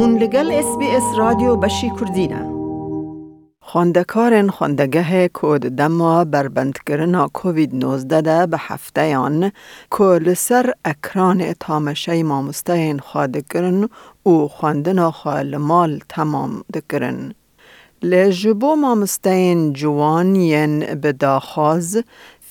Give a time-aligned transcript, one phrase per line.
[0.00, 2.50] هون لگل اس بی اس رادیو بشی کردینه
[3.60, 9.52] خواندکارن خواندگه کود دما بربند کرنا کووید 19 ده به هفته یان
[9.98, 13.88] که لسر اکران تامشه مامستین خواد کرن
[14.26, 17.34] و خواندنا خال مال تمام دکرن.
[18.02, 20.84] لجبو مامستین جوان ین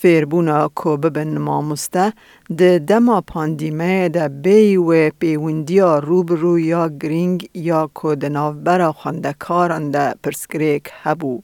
[0.02, 2.14] فیربونا کو ببن مامسته
[2.58, 9.92] ده دما پاندیمه ده بی و پیوندیا روبرو یا گرینگ یا کو ده نافبرا خوندکاران
[9.92, 11.42] ده پرسکریک هبو.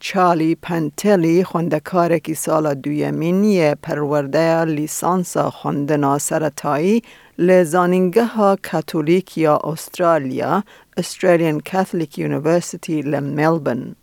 [0.00, 7.02] چالی پنتلی خوندکار کی سال دویمین یه پرورده لیسانس خوندنا سرطایی
[7.38, 10.64] لزانینگه ها کاتولیک یا استرالیا
[11.00, 13.94] Australian Catholic University لملبن.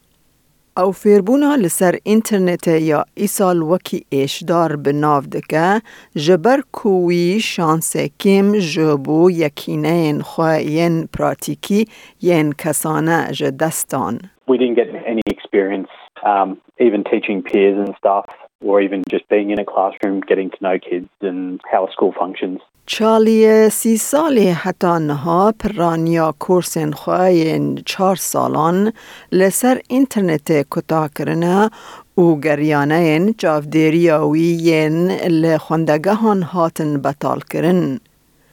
[0.78, 5.82] او فیربونا لسر اینترنت یا ایسال وکی ایشدار بناو دکه
[6.16, 11.86] جبر کوی شانس کم جبو یکینه خواهین پراتیکی
[12.22, 14.20] ین کسانه جدستان.
[14.48, 15.92] We didn't get any experience
[16.26, 16.50] um,
[16.80, 18.26] even teaching peers and stuff
[18.64, 22.14] or even just being in a classroom getting to know kids and how a school
[22.22, 22.60] functions.
[22.86, 28.94] چالی سی سالی حتی نها پرانیا کورسین خواهی چار سالان
[29.32, 31.70] لسر اینترنت کتا کرنه
[32.16, 34.90] او گریانه جافدیریاوی
[35.28, 38.00] لخوندگه هان هاتن بطال کرن.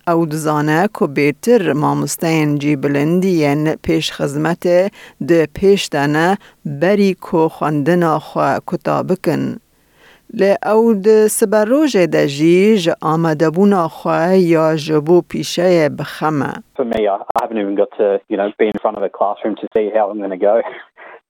[0.08, 4.92] او دزانه که بیتر مامستین جی بلندی پیش خزمت
[5.28, 9.56] ده پیش دنه بری که خوندنا خواه کتا بکن.
[10.38, 16.52] لی او د سبروج د جیج آمده بونا خواه یا جبو پیشه بخمه.
[16.76, 19.54] For me, I haven't even got to, you know, be in front of a classroom
[19.56, 20.62] to see how I'm going to go.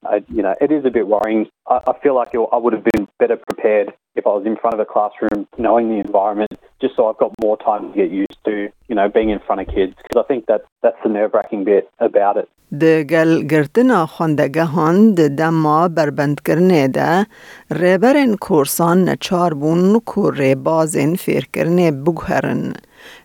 [0.05, 1.47] I, you know, it is a bit worrying.
[1.67, 4.73] I, I feel like I would have been better prepared if I was in front
[4.73, 6.51] of a classroom, knowing the environment,
[6.81, 9.61] just so I've got more time to get used to, you know, being in front
[9.61, 9.93] of kids.
[10.01, 12.49] Because I think that that's the nerve-wracking bit about it.
[12.83, 17.25] د گل گرتنا خواندگهان د دما بربند کرنه ده
[17.81, 22.63] ریبرن کورسان نچار بون کو ریبازن فیر کرنه بگهرن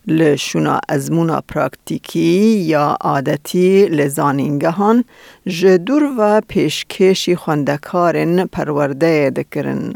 [0.08, 5.04] لشونا ازمونا پراکتیکی یا عادتی لزانینگهان
[5.48, 9.94] جدور و پیشکشی خواندکارن پرورده دکرن.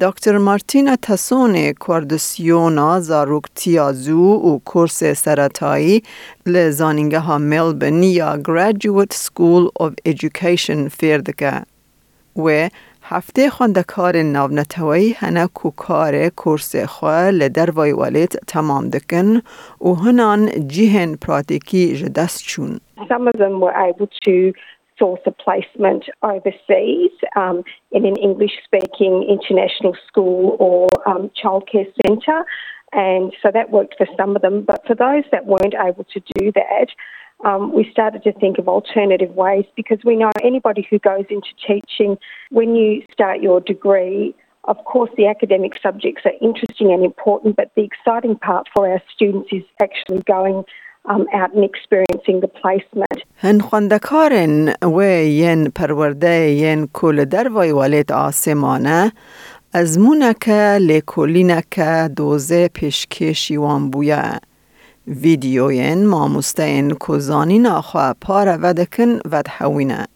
[0.00, 6.02] دکتر مارتینا تسون کواردسیونا زاروکتیازو و کورس سرطایی
[6.46, 11.62] لزانینگه ها ملبن یا Graduate School of Education فیردکه
[12.36, 12.68] و
[13.04, 19.42] هفته خوندکار ناونتوی هنه کو کار کورس خواه لدر ویوالت تمام دکن
[19.80, 22.80] و هنان جیهن پراتیکی جدست چون.
[23.08, 24.52] Some of them were able to
[24.98, 32.44] source a placement overseas um, in an English speaking international school or um, childcare centre.
[32.92, 34.56] And so that worked for some of them.
[34.70, 36.88] But for those that weren't able to do that,
[37.45, 41.49] um, we started to think of alternative ways because we know anybody who goes into
[41.67, 42.17] teaching,
[42.49, 47.71] when you start your degree, of course, the academic subjects are interesting and important, but
[47.75, 50.63] the exciting part for our students is actually going
[51.05, 53.23] um, out and experiencing the placement.
[53.37, 59.11] هن خواندکارن و ین پرورده ین کل در وی والد آسمانه
[59.73, 60.49] از مونک
[60.81, 61.79] لیکولینک
[62.15, 64.39] دوزه پیشکشی وان بویا.
[65.06, 70.06] ویدیوین ماموستین کزانین آخوا پار ودکن ود حوینه.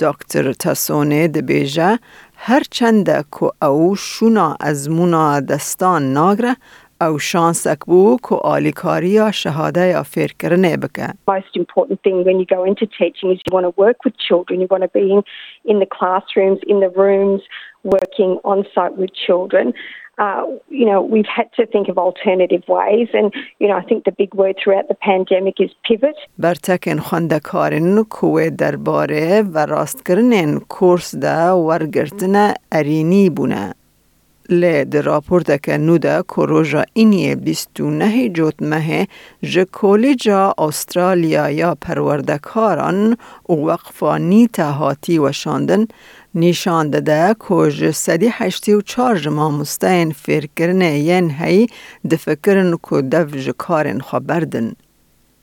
[0.00, 1.98] دکتر تسونه دبیجه
[2.36, 6.56] هر چنده که او شونا از مونا دستان ناگره
[7.00, 11.08] او شانسک بو که آلیکاری یا شهاده یا فیر کرنه بکه.
[11.30, 14.60] Most important thing when you go into teaching is you want to work with children.
[14.60, 15.22] You want to be in,
[15.70, 17.42] in the classrooms, in the rooms,
[17.84, 19.66] working on site with children.
[20.18, 24.04] Uh, you know, we've had to think of alternative ways, and you know, I think
[24.04, 26.16] the big word throughout the pandemic is pivot.
[26.38, 33.74] برتکن خواندکارن کوه درباره و راست کردن کورس دا ورگرتن ارینی بونه.
[34.48, 39.06] لی در راپورت که نودا کروژا اینی بیستو نه جوت مه
[39.42, 43.16] جه کولیجا استرالیا یا پروردکاران
[43.48, 45.86] و وقفانی تهاتی و شاندن
[46.36, 51.66] نشان داده که جه سدی هشتی و چار ما مستین فکرنه ین هی
[52.10, 54.72] دفکرن که دف جه کارن خبردن.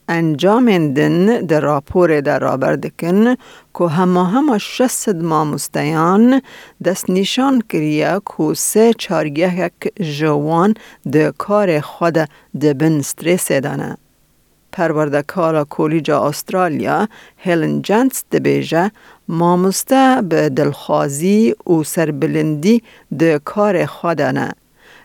[0.08, 3.34] انجام دن در راپور در رابر دکن
[3.78, 4.58] که همه همه
[5.14, 6.42] ما مستیان
[6.84, 10.74] دست نشان کریه که سه چارگه یک جوان
[11.12, 12.28] ده کار خود
[12.60, 13.96] ده بن ستریس دانه.
[14.74, 17.08] پروردکار کولیجا استرالیا
[17.38, 18.90] هلن جنس ده
[19.23, 22.83] بیجه مامسته به دلخوازی و سربلندی
[23.19, 24.53] ده کار خودانه.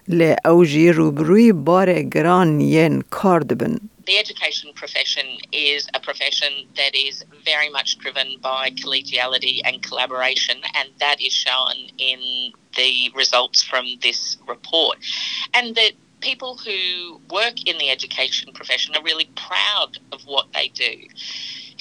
[0.09, 3.79] لی اوجی روبروی بار گران ین کار دبن.
[4.06, 10.56] the education profession is a profession that is very much driven by collegiality and collaboration,
[10.75, 14.99] and that is shown in the results from this report.
[15.55, 20.69] And that people who work in the education profession are really proud of what they
[20.69, 20.95] do.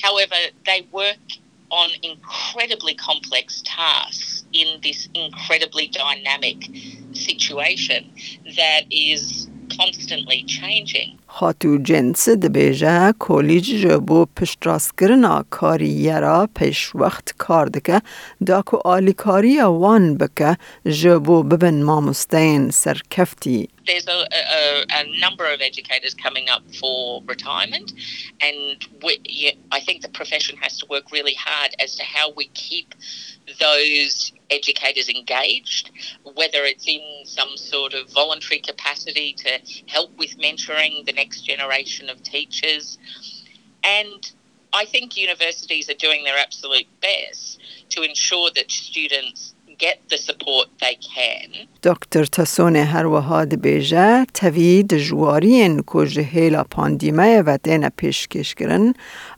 [0.02, 0.36] However,
[0.66, 1.27] they work
[1.71, 6.71] on incredibly complex tasks in this incredibly dynamic
[7.13, 8.11] situation
[8.57, 11.19] that is constantly changing.
[11.27, 18.03] خاتو جنس دبیجه کلیج جبو پشتراستگرنا کاری یرا پیش وقت کار دکه
[18.47, 20.57] داکو آلیکاری وان بکه
[20.87, 27.93] جبو ببن مامستین سرکفتی there's a, a, a, number of educators coming up for retirement,
[28.41, 32.49] and we, I think the profession has to work really hard as to how we
[32.49, 32.95] keep
[33.59, 35.91] those educators engaged,
[36.23, 42.11] whether it's in some sort of voluntary capacity to help with mentoring the next generation
[42.11, 42.99] of teachers.
[43.83, 44.31] And
[44.73, 47.59] I think universities are doing their absolute best
[47.91, 51.69] to ensure that students get the support they can.
[51.83, 58.95] دکتر تسون هر وهاد بیجه توی دجوارین کو جهیلا پاندیمه و دین پیشکش کرن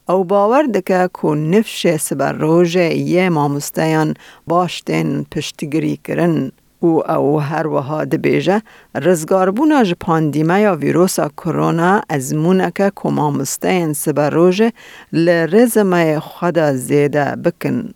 [0.09, 4.15] او باور دکه کو نفش سبر روژه یه مامستیان
[4.47, 6.53] باش دین پشتگیری کرن.
[6.81, 8.63] او او هر وها دبیجه
[8.95, 14.73] رزگار بونا ج پاندیمه یا ویروسا کرونا از مونکه که مامستین سبر روژه
[15.13, 17.95] لرزمه خدا زیده بکن.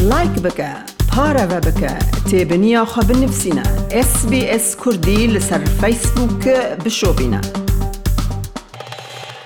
[0.00, 1.94] لایک بکه پارە بە بکە
[2.28, 3.64] تێبنییا خە بنفسینە
[4.08, 6.44] SسBS کوردی لەسەر فیسبووک
[6.82, 7.65] بشۆبینە.